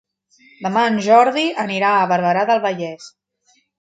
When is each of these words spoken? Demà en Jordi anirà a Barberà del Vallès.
Demà 0.67 0.85
en 0.91 0.95
Jordi 1.07 1.43
anirà 1.65 1.91
a 1.99 2.07
Barberà 2.13 2.47
del 2.53 2.63
Vallès. 2.65 3.11